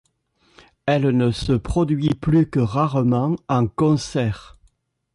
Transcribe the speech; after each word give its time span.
Elle 0.87 1.15
ne 1.15 1.29
se 1.29 1.51
produit 1.53 2.15
plus 2.15 2.49
que 2.49 2.57
rarement 2.59 3.35
en 3.47 3.67
concert. 3.67 4.57